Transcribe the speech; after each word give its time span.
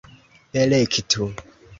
elektu 0.53 1.35